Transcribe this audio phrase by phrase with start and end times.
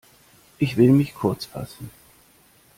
[0.57, 1.91] Ich will mich kurzfassen.